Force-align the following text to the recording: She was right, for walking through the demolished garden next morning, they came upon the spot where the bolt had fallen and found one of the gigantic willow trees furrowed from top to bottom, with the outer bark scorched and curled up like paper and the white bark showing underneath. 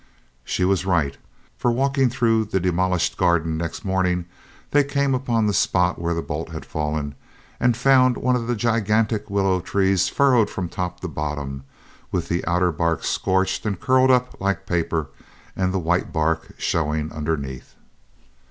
She 0.43 0.65
was 0.65 0.83
right, 0.83 1.15
for 1.59 1.71
walking 1.71 2.09
through 2.09 2.45
the 2.45 2.59
demolished 2.59 3.17
garden 3.17 3.55
next 3.55 3.85
morning, 3.85 4.25
they 4.71 4.83
came 4.83 5.13
upon 5.13 5.45
the 5.45 5.53
spot 5.53 6.01
where 6.01 6.15
the 6.15 6.23
bolt 6.23 6.49
had 6.49 6.65
fallen 6.65 7.13
and 7.59 7.77
found 7.77 8.17
one 8.17 8.35
of 8.35 8.47
the 8.47 8.55
gigantic 8.55 9.29
willow 9.29 9.59
trees 9.59 10.09
furrowed 10.09 10.49
from 10.49 10.69
top 10.69 11.01
to 11.01 11.07
bottom, 11.07 11.65
with 12.11 12.29
the 12.29 12.43
outer 12.47 12.71
bark 12.71 13.03
scorched 13.03 13.63
and 13.63 13.79
curled 13.79 14.09
up 14.09 14.41
like 14.41 14.65
paper 14.65 15.09
and 15.55 15.71
the 15.71 15.77
white 15.77 16.11
bark 16.11 16.55
showing 16.57 17.11
underneath. 17.11 17.75